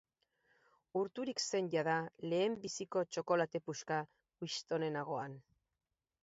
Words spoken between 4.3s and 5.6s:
Winstonen ahoan.